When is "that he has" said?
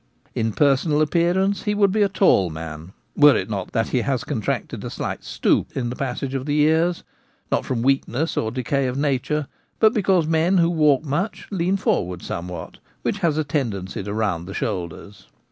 3.73-4.23